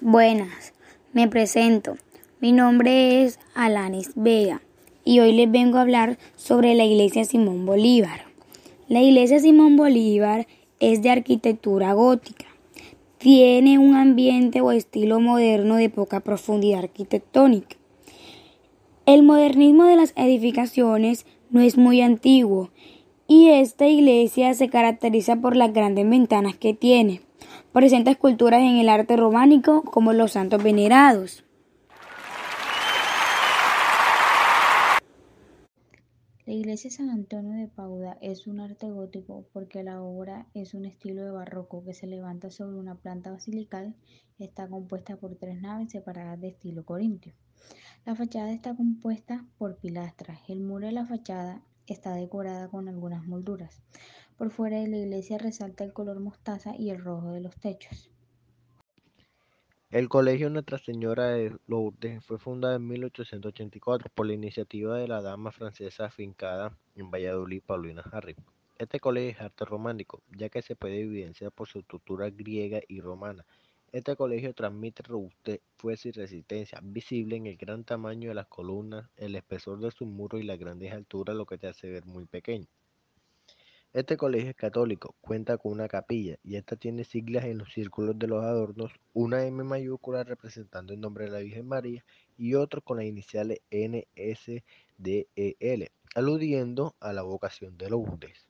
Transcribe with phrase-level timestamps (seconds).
[0.00, 0.74] Buenas,
[1.12, 1.96] me presento.
[2.38, 4.62] Mi nombre es Alanis Vega
[5.04, 8.20] y hoy les vengo a hablar sobre la iglesia Simón Bolívar.
[8.86, 10.46] La iglesia Simón Bolívar
[10.78, 12.46] es de arquitectura gótica.
[13.18, 17.76] Tiene un ambiente o estilo moderno de poca profundidad arquitectónica.
[19.04, 22.70] El modernismo de las edificaciones no es muy antiguo
[23.26, 27.20] y esta iglesia se caracteriza por las grandes ventanas que tiene.
[27.72, 31.44] Presenta esculturas en el arte románico como los santos venerados.
[36.46, 40.86] La iglesia San Antonio de Pauda es un arte gótico porque la obra es un
[40.86, 43.94] estilo de barroco que se levanta sobre una planta basilical
[44.38, 47.32] está compuesta por tres naves separadas de estilo corintio.
[48.06, 50.40] La fachada está compuesta por pilastras.
[50.48, 53.82] El muro de la fachada está decorada con algunas molduras.
[54.38, 58.08] Por fuera de la iglesia resalta el color mostaza y el rojo de los techos.
[59.90, 65.22] El Colegio Nuestra Señora de Lourdes fue fundado en 1884 por la iniciativa de la
[65.22, 68.36] dama francesa afincada en Valladolid, Paulina Harry.
[68.78, 73.00] Este colegio es arte románico, ya que se puede evidenciar por su estructura griega y
[73.00, 73.44] romana.
[73.90, 79.10] Este colegio transmite robustez, fuerza y resistencia, visible en el gran tamaño de las columnas,
[79.16, 82.24] el espesor de sus muros y las grandes alturas, lo que te hace ver muy
[82.26, 82.68] pequeño.
[83.94, 88.18] Este colegio es católico, cuenta con una capilla y esta tiene siglas en los círculos
[88.18, 92.04] de los adornos, una M mayúscula representando el nombre de la Virgen María
[92.36, 94.62] y otro con las iniciales NSDEL,
[96.14, 98.47] aludiendo a la vocación de Lourdes.